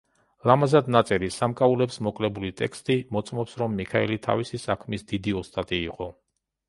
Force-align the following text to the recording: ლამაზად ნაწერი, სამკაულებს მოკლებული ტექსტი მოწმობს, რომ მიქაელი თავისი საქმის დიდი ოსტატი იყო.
ლამაზად 0.51 0.87
ნაწერი, 0.93 1.27
სამკაულებს 1.35 1.99
მოკლებული 2.07 2.51
ტექსტი 2.61 2.97
მოწმობს, 3.17 3.55
რომ 3.63 3.77
მიქაელი 3.81 4.19
თავისი 4.27 4.63
საქმის 4.67 5.07
დიდი 5.13 5.37
ოსტატი 5.43 5.83
იყო. 5.91 6.09